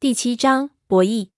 [0.00, 1.28] 第七章博弈。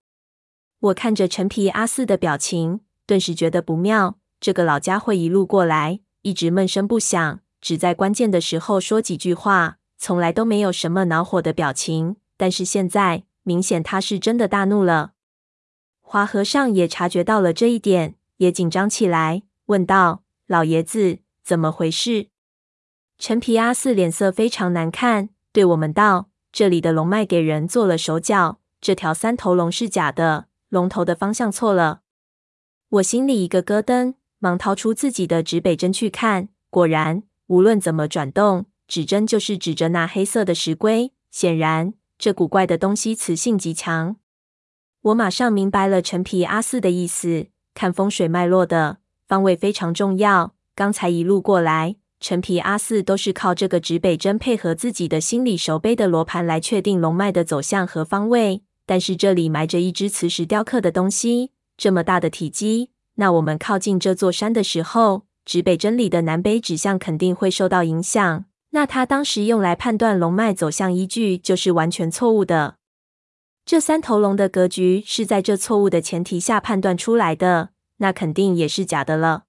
[0.78, 4.20] 我看着陈皮阿四的表情，顿时觉得不妙。
[4.38, 12.14] 这个老家伙一路过来，一直闷声不响，只在关键的时候说几句话，从来都没有什么恼火的表情。
[12.36, 15.14] 但是现在，明显他是真的大怒了。
[16.00, 22.28] 华和尚也察觉到了这一点，也紧张起来，问道：“老爷子，怎么回事？”
[23.18, 26.28] 陈皮阿四脸色非常难看，对我们道。
[26.52, 32.02] 这里的龙脉给人做了手脚，这条三头龙是假的，龙头的方向错了。
[32.90, 41.12] 我心里一个咯噔，忙掏出自己的指北针去看，果然，无论怎么转动，指针就是指着那黑色的石龟。
[41.30, 44.16] 显然，这古怪的东西磁性极强。
[45.00, 50.54] 我马上明白了陈皮阿四的意思，看风水脉络的方位非常重要。
[50.74, 51.96] 刚才一路过来。
[52.22, 58.62] 陈皮阿四都是靠这个指北针配合自己的心理手背的罗盘来确定龙脉的走向和方位。
[58.86, 68.44] 但是这里埋着一只磁石雕刻的东西，这么大的体积，那我们靠近这座山的时候，指北针里的南北指向肯定会受到影响。
[68.70, 72.76] 那他当时用来判断龙脉走向依据就是完全错误的。
[73.66, 79.46] 这三头龙的格局是在这错误的前提下判断出来的，那肯定也是假的了。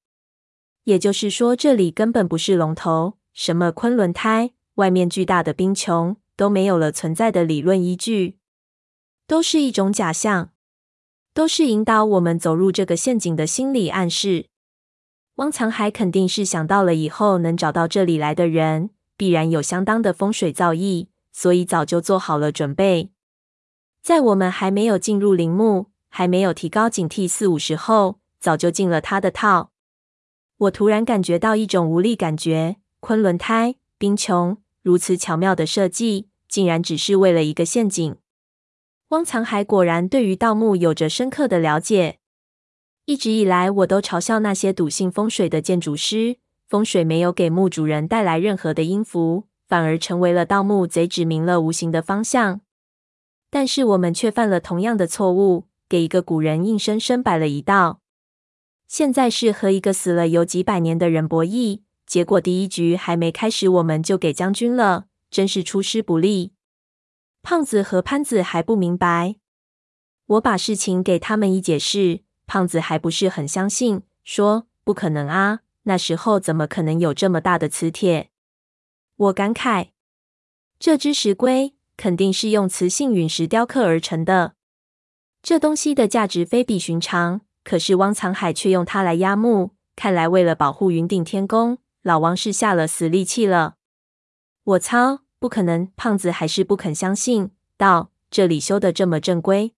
[0.86, 8.38] 也就是说，这里根本不是龙头，什么昆仑胎，外面巨大的冰穹都没有了存在的理论依据，
[9.28, 10.52] 都是一种假象，
[11.34, 14.48] 都是引导我们走入这个陷阱的心理暗示。
[15.36, 23.10] 汪藏海肯定是想到了以后能找到这里来的人，必然有相当的风水造诣，所以早就做好了准备。
[24.04, 29.72] 在我们还没有进入陵墓，还没有提高警惕四五时后，早就进了他的套。
[30.64, 38.16] 我突然感觉到一种无力感觉，昆仑胎、冰穹如此巧妙的设计，竟然只是为了一个陷阱。
[39.10, 42.20] 汪藏海果然对于盗墓有着深刻的了解。
[43.06, 52.62] 一直以来，我都嘲笑那些笃信风水的建筑师，风水没有给墓主人带来任何的阴福，反而成为了盗墓贼指明了无形的方向。
[53.50, 58.03] 但是我们却犯了同样的错误，给一个古人硬生生摆了一道。
[58.94, 66.54] 现在是和一个死了有几百年的人博弈，结果第一局还没开始，我们就给将军了，真是出师不利。
[67.42, 69.38] 胖子和潘子还不明白，
[70.28, 78.30] 我把事情给他们一解释，胖子还不是很相信，说不可能啊，那时候怎么可能有这么大的磁铁？
[79.16, 79.88] 我感慨，
[80.78, 84.54] 这只石龟肯定是用磁性陨石雕刻而成的，
[85.42, 87.42] 这东西的价值非比寻常。
[87.64, 93.76] 可是汪藏海却用它来压木，看来为了保护云顶天宫，老王是下了死力气了。
[94.64, 95.90] 我操，不可能！
[95.96, 99.74] 胖子还是不肯相信，道：“这里修的这么正规。”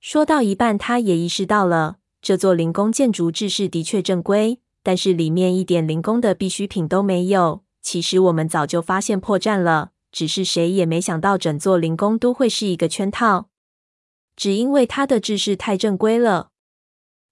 [0.00, 7.64] 说到一半，他也意识到了，这座灵宫建筑制式的确正规，但是里面一点灵宫的必需品都没有。
[7.80, 13.48] 其实我们早就发现破绽了，只是谁也没想到整座灵宫都会是一个圈套，
[14.36, 16.50] 只因为它的制式太正规了。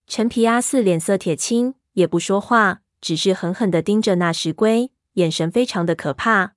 [0.07, 6.55] 陈皮阿四脸色铁青，也不说话，只是狠狠地盯着那石龟，眼神非常的可怕。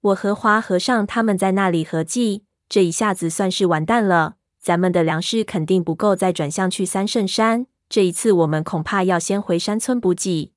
[0.00, 10.52] 我和华和尚他们在那里合计，这一下子算是完蛋了，咱们的粮食肯定不够再转向去三圣山，这一次我们恐怕要先回山村补给。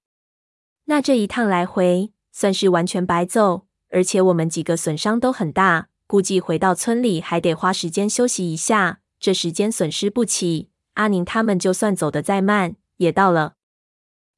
[0.85, 10.68] 那这一趟来回算是完全白走，而且我们几个损伤都很大，估计回到村里还得花时间休息一下，这时间损失不起。
[10.99, 13.53] 阿宁他们就算走得再慢，也到了。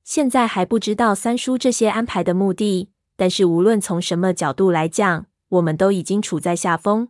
[0.03, 7.09] 现在还不知道三叔这些安排的目的，但是无论从什么角度来讲，我们都已经处在下风。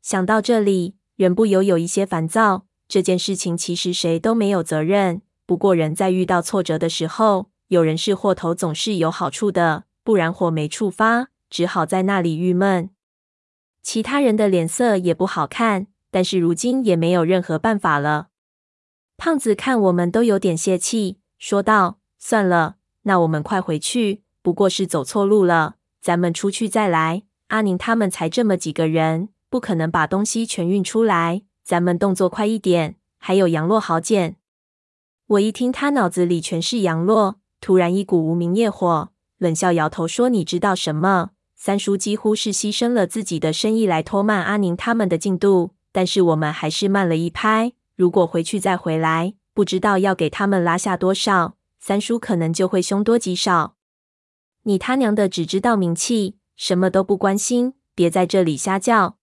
[0.00, 2.64] 想到这里，人不由有一些烦躁。
[2.88, 12.88] 这件事情其实谁都没有责任，不过人在遇到挫折的时候，有人是祸头总是有好处的，不然火没触发，只好在那里郁闷。
[13.82, 18.28] 其他人的脸色也不好看，但是如今也没有任何办法了。
[19.16, 24.22] 胖子看我们都有点泄气，说道：“算了，那我们快回去。
[24.42, 27.22] 不过是走错路了，咱们出去再来。
[27.48, 31.42] 阿宁他们才这么几个人，不可能把东西全运出来。
[31.62, 34.36] 咱们动作快一点，还有杨洛好捡。”
[35.28, 41.30] 我一听他脑子里全是杨洛，突然一股无名业火，冷笑摇头说：“你知道什么？
[41.54, 53.76] 三叔几乎是牺牲了自己的生意来拖慢阿宁他们的进度，但是我们还是慢了一拍。”如果回去再回来，不知道要给他们拉下多少，三叔可能就会凶多吉少。
[54.64, 59.18] 你他娘的只知道名气，什么都不关心，别在这里瞎叫。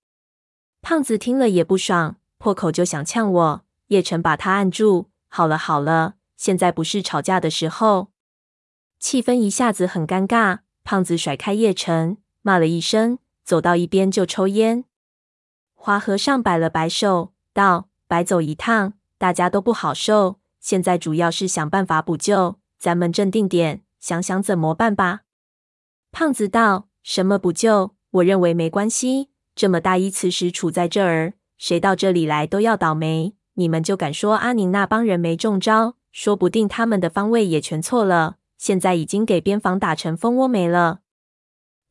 [0.82, 3.66] 胖子听了也不爽，破口就想呛我。
[3.88, 5.10] 叶晨把他按住。
[5.28, 8.12] 好了好了，现在不是吵架的时候。
[9.00, 10.60] 气氛一下子很尴尬。
[10.84, 14.86] 胖子甩开叶晨，骂了一声，走到一边就抽烟。
[15.76, 20.42] 华和尚摆了摆手，道：“白走一趟，大家都不好受。
[20.60, 25.22] 现在主要是想办法补救，咱们镇定点，想想怎么办吧。”
[26.12, 27.96] 胖子道：“什么补救？
[28.12, 29.30] 我认为没关系。
[29.56, 33.34] 这么大一磁石杵在这儿，谁到这里来都要倒霉。
[33.54, 35.96] 你们就敢说阿宁那帮人没中招？
[36.12, 41.00] 说不定他们的方位也全错了。”现在已经给边防打成蜂窝煤了。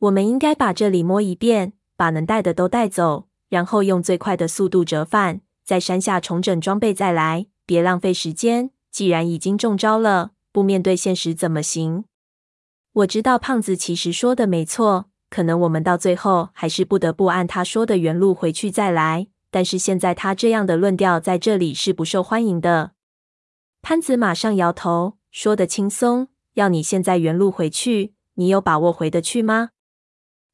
[0.00, 5.40] 我们应该把这里摸一遍，把能带的都带走，然后用最快的速度折返，
[5.70, 8.72] 在山下重整装备再来，别浪费时间。
[8.90, 12.06] 既然已经中招了，不面对现实怎么行？
[12.92, 19.28] 我知道胖子其实说的没错，可能我们到最后还是不得不按他说的原路回去再来。
[19.52, 22.90] 但是现在他这样的论调在这里是不受欢迎的。
[23.80, 26.26] 潘子马上摇头，说得轻松。
[26.54, 29.68] 要你现在原路回去，你有把握回得去吗？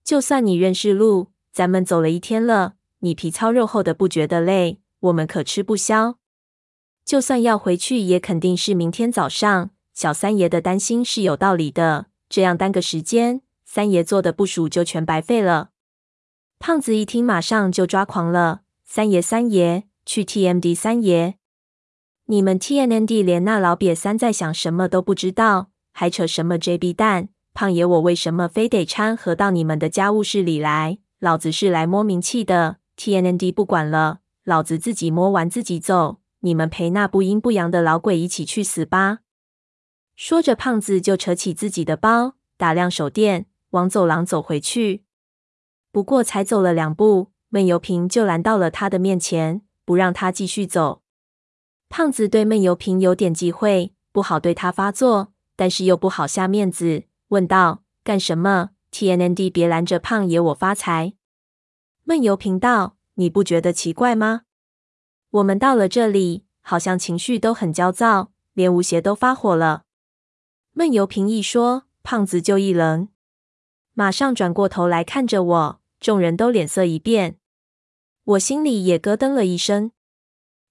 [0.05, 6.19] 就算你认识路，咱们走了一天了，你皮糙肉厚的不觉得累，我们可吃不消。
[7.04, 9.70] 就算要回去，也肯定是明天早上。
[9.94, 15.70] 小三爷的担心是有道理的，这样耽搁时间，三爷做的部署就全白费了。
[16.58, 21.37] 胖子一听，马上就抓狂了：“三爷，三爷，去 TMD 三爷！
[22.26, 27.31] 你们 TND 连那老瘪三在想什么都不知道。”还扯什么 JB 蛋？
[27.54, 30.98] 胖爷，我为什么非得掺和到你们的家务事里来？
[31.20, 32.76] 老子是来摸名气的。
[32.98, 36.20] TNND 不管了，老子自己摸完自己走。
[36.40, 39.19] 你们陪那不阴不阳的老鬼一起去死吧！
[40.14, 45.02] 说着，胖子就扯起自己的包，打亮手电，往走廊走回去。
[45.90, 51.02] 不过才走了两步，闷油瓶就拦到了他的面前，不让他继续走。
[51.88, 55.32] 胖子对闷油瓶有点忌讳，不好对他发作。
[55.56, 61.14] 但是又不好下面子，问道：“干什么？TNND 别拦着胖爷我发财。”
[62.04, 64.43] 闷油瓶道：“你不觉得奇怪吗？
[65.31, 69.85] 我们到了这里，好像情绪都很焦躁，连吴邪都发火了。”
[70.73, 73.09] 闷油瓶一说，胖子就一愣，
[73.95, 77.39] 马上转过头来看着我，众人都脸色一变，
[78.25, 79.91] 我心里也咯噔了一声。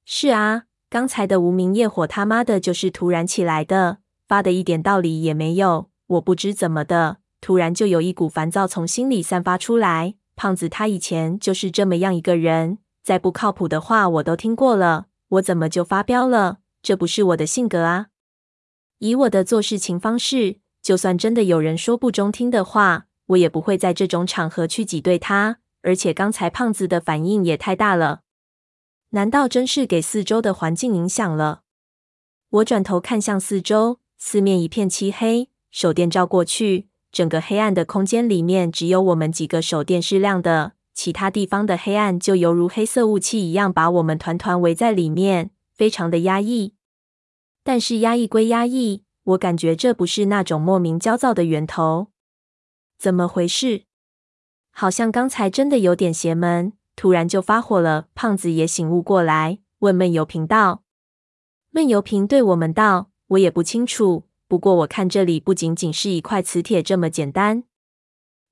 [0.06, 3.98] 是啊，刚才的无名业火他妈的就是突然起来的。
[4.28, 10.16] 发的一点道理也没有，我不知怎么的，突然就有一股烦躁从心里散发出来。
[10.36, 16.60] 胖子他以前就是这么样一个人，再不靠谱的话我都听过了，我怎么就发飙了？
[16.82, 18.08] 这不是我的性格啊！
[19.00, 25.60] 以我的做事情方式，就算真的有人说不中听的话，我也不会在这种场合去挤兑他。
[25.82, 28.22] 而且刚才胖子的反应也太大了，
[29.10, 31.62] 难道真是给四周的环境影响了？
[32.50, 34.00] 我转头看向四周。
[34.18, 46.74] 四面一片漆黑，手电照过去，整个黑暗的空间里面只有我们几个手电是亮的，其他地方的黑暗就犹如黑色雾气一样，把我们团团围在里面，非常的压抑。
[47.64, 52.08] 但是压抑归压抑，我感觉这不是那种莫名焦躁的源头。
[53.00, 53.84] 怎么回事？
[54.72, 58.08] 好像刚才真的有点邪门，突然就发火了。
[58.14, 60.84] 胖子也醒悟过来，问闷油瓶道
[61.72, 67.64] ：“闷油瓶对我们道。”我也不清楚，不过我看这里不仅仅是一块磁铁这么简单。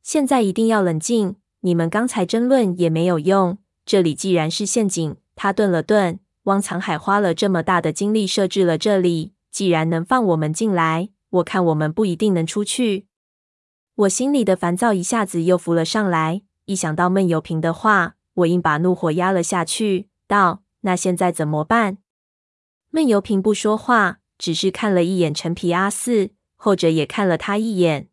[0.02, 3.58] 现在一定要冷静，你们刚才争论也没有用。
[3.86, 13.08] 这里既然是陷阱，他顿了顿，汪藏海花了这么大的精力设置了这里，既然能放我们进来，我看我们不一定能出去。
[13.96, 22.00] 我心里的烦躁一下子又浮了上来，一想到闷油瓶的话，我硬把怒火压了下去，道：“那现在怎么办？”
[22.90, 24.20] 闷油瓶不说话。
[24.38, 28.08] 只是看了一眼陈皮阿四，后者也看了他一眼，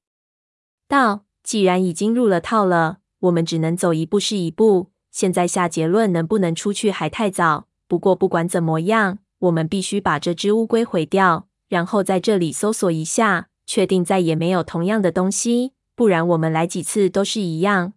[0.89, 4.91] 道：“既然已经入了套了，我们只能走一步是一步。
[5.11, 7.67] 现在下结论能不能出去还太早。
[7.89, 15.73] 不过不管怎么样，我们必须把这只乌龟毁掉，然后在这里搜索一下，确定再也没有同样的东西。
[15.95, 17.93] 不然我们来几次都是一样。”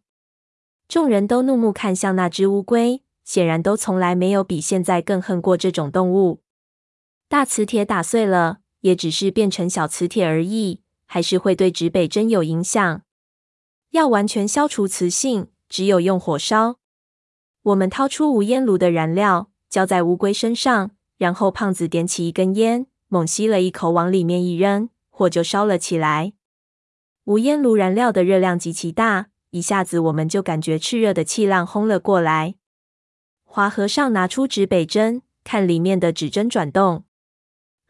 [0.88, 6.43] 众人都怒目看向那只乌龟，显然都从来没有比现在更恨过这种动物。
[7.34, 13.02] 大磁铁打碎了，也只是变成小磁铁而已，还是会对指北针有影响。
[13.90, 16.76] 要完全消除磁性，只有用火烧。
[17.64, 26.34] 我们掏出无烟炉的燃料，浇在乌龟身上，然后胖子点起一根烟，猛吸了一口，往里面一扔，火就烧了起来。
[27.24, 32.54] 无烟炉燃料的热量极其大，一下子我们就感觉炽热的气浪轰了过来。
[33.44, 37.06] 华和尚拿出指北针，看里面的指针转动。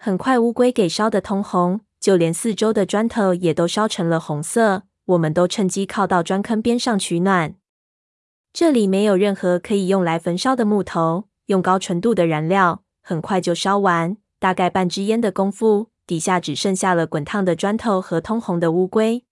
[0.06, 4.84] 很快，乌龟给烧得通红，就连四周的砖头也都烧成了红色。
[5.06, 7.56] 我们都趁机靠到砖坑边上取暖。
[8.52, 14.18] 这里没有任何可以用来焚烧的木头，用高纯度的燃料，很快就烧完。
[14.42, 19.24] 大概半支烟的功夫，底下只剩下了滚烫的砖头和通红的乌龟。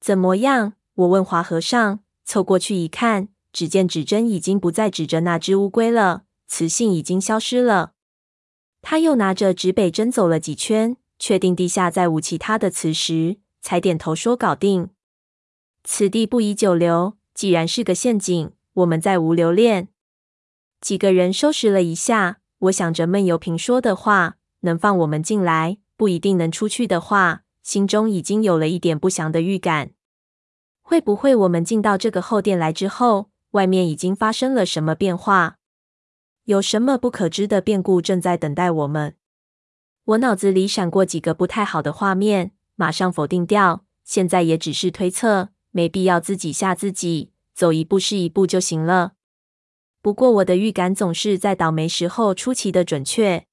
[0.00, 0.74] 怎么样？
[0.94, 1.98] 我问华和尚。
[2.24, 7.94] 凑过去一看，只见指针已经不再指着那只乌龟了，磁性已经消失了。
[8.82, 14.90] 他又拿着指北针走了几圈，确定地下再无其他的磁石，才点头说：“搞定。”
[15.84, 19.88] 此地不宜久留，既然是个陷阱，我们再无留恋。
[20.80, 29.90] 几个人收拾了一下，我想着闷油瓶说的话，能放我们进来，不一定能出去的话，心中已经有了一点不祥的预感。
[30.82, 35.58] 会不会我们进到这个后殿来之后，外面已经发生了什么变化？
[36.50, 39.14] 有什么不可知的变故正在等待我们？
[40.02, 43.84] 我脑子里闪过几个不太好的画面，马上否定掉。
[44.02, 49.12] 现在也只是推测，没必要自己吓自己，走一步是一步就行了。
[50.02, 53.46] 不过我的预感总是在倒霉时候出奇的准确。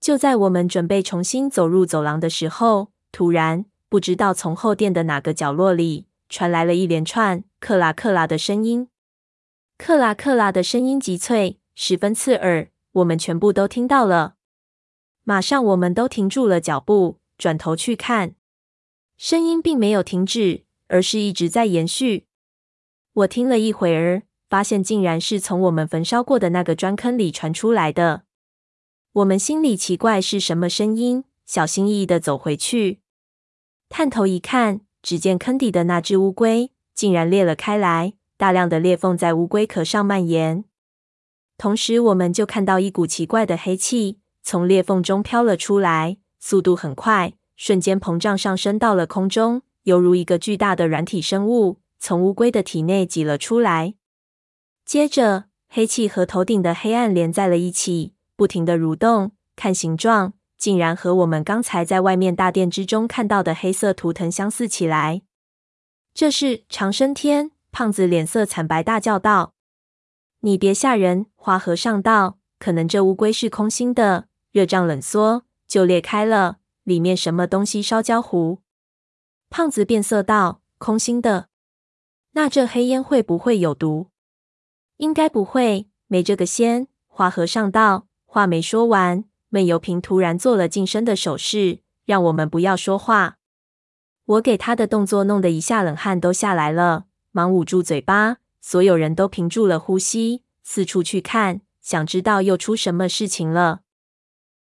[0.00, 8.88] 就在我们准备重新走入走廊的时候，突然不知道从后殿的哪个角落里传来了一连串“克拉克拉”的声音
[9.76, 11.58] ，“克拉克拉”的声音急脆。
[11.78, 14.36] 十分刺耳，我们全部都听到了。
[15.24, 18.34] 马上，我们都停住了脚步，转头去看，
[19.18, 22.24] 声音并没有停止，而是一直在延续。
[23.12, 28.22] 我听了一会儿，发现竟然是从我们焚烧过的那个砖坑里传出来的。
[29.12, 33.00] 我们心里奇怪是什么声音，小心翼翼地走回去，
[33.90, 40.64] 探头一看，只见坑底的那只乌龟竟然裂了开来，大量的裂缝在乌龟壳上蔓延。
[41.58, 53.94] 同时，我们就看到一股奇怪的黑气从裂缝中飘了出来，速度很快，瞬间膨胀上升到了空中，犹如一个巨大的软体生物从乌龟的体内挤了出来。
[54.84, 65.22] 接着，黑气和头顶的黑暗连在了一起，不停地蠕动，看形状，竟然和我们刚才在外面大殿之中看到的黑色图腾相似起来。
[66.14, 67.50] 这是长生天！
[67.72, 69.55] 胖子脸色惨白，大叫道。
[70.46, 72.38] 你别吓人，花和尚道。
[72.60, 78.60] 可能这乌龟是空心的，热胀冷缩就裂开了，里面什么东西烧焦糊。
[79.50, 81.48] 胖子变色道：空心的，
[82.34, 84.06] 那这黑烟会不会有毒？
[84.98, 86.86] 应该不会，没这个仙。
[87.08, 88.06] 花和尚道。
[88.24, 93.38] 话没说完，闷油瓶突然做了噤声的手势，让我们不要说话。
[94.26, 98.36] 我给他的动作弄得一下冷汗都下来了，忙捂住嘴巴。
[98.68, 103.82] 所有人都屏住了呼吸，四处去看，想知道又出什么事情了。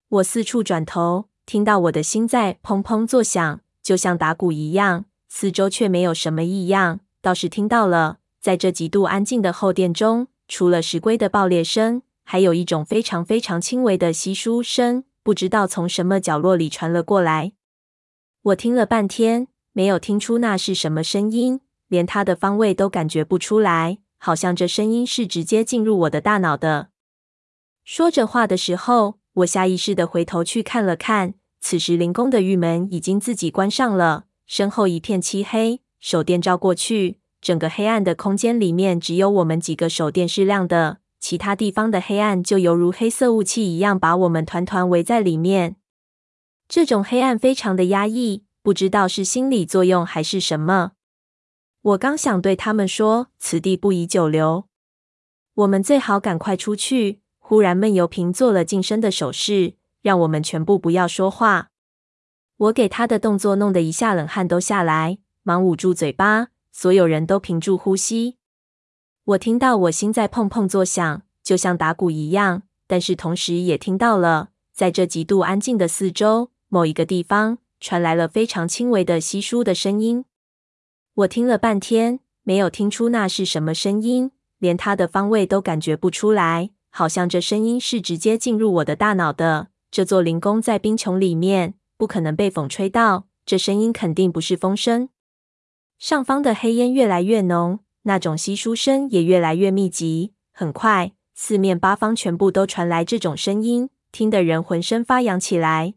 [0.07, 5.07] 我四处转头，听到我的心在砰砰作响，就像打鼓一样。
[5.31, 17.53] 四周却没有什么异样，倒是听到了，在这极度安静的后殿中，除了石龟的爆裂声，还有一种非常非常轻微的稀疏声，不知道从什么角落里传了过来。
[18.43, 21.63] 我听了半天，没有听出那是什么声音。
[21.95, 26.89] 连它的方位都感觉不出来，好像这声音是直接进入我的大脑的。
[27.85, 45.77] 说着话的时候，我下意识地回头去看了看，此时灵宫的玉门已经自己关上了，身后一片漆黑，手电照过去，整个黑暗的空间里面只有我们几个手电是亮的，其他地方的黑暗就犹如黑色雾气一样，把我们团团围在里面。
[46.67, 50.93] 这种黑暗非常的压抑，不知道是心理作用还是什么。
[51.85, 54.65] 我刚想对他们说：“此地不宜久留，
[55.53, 61.69] 我们最好赶快出去。”忽然，闷油瓶做了噤声的手势，让我们全部不要说话。
[62.57, 66.49] 我给他的动作弄得一下冷汗都下来，忙捂住嘴巴。
[66.73, 68.39] 所有人都屏住呼吸。
[69.25, 80.25] 我听到我心在砰砰作响，就像打鼓一样，但是同时也听到了，在这极度安静的四周，某一个地方传来了非常轻微的稀疏的声音。
[81.19, 89.69] 我听了半天，没有听出那是什么声音，连它的方位都感觉不出来，好像这声音是直接进入我的大脑的。
[89.93, 95.09] 这座灵宫在冰穹里面，不可能被风吹到，这声音肯定不是风声。
[96.01, 100.33] 上方的黑烟越来越浓，那种稀疏声也越来越密集。
[100.53, 105.95] 很快，四面八方全部都传来这种声音，听得人浑身发痒起来。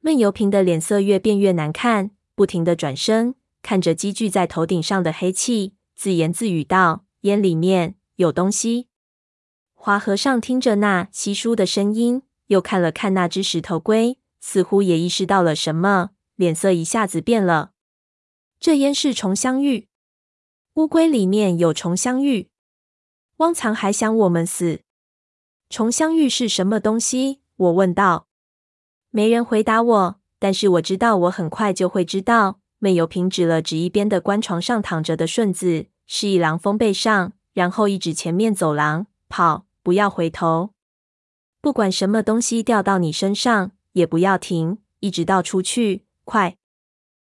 [0.00, 3.34] 闷油瓶的脸色越变越难看，不停地转身。
[3.62, 8.88] 看着积聚在头顶上的黑气，自言自语道：“烟里面有东西。”
[9.74, 17.72] 花和尚听着那稀疏的声音，又看了看那只石头龟，似乎也意识到了什么，脸色一下子变了。
[18.58, 19.88] 这烟是虫香玉，
[20.74, 22.50] 乌龟里面有虫香玉。
[23.36, 24.80] 汪藏还想我们死。
[25.70, 27.40] 虫香玉是什么东西？
[27.56, 28.26] 我问道。
[29.10, 32.60] 没人回答我，但是我知道，我很快就会知道。
[32.80, 40.70] 闷油瓶指了指一边的棺床上躺着的顺子，示意狼风背上，然后一指前面走廊，跑，不要回头。
[41.60, 46.04] 不管什么东西掉到你身上，也不要停，一直到出去。
[46.24, 46.57] 快！